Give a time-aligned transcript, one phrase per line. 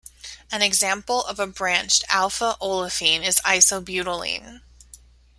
[0.51, 4.61] An example of a branched alpha-olefin is isobutylene.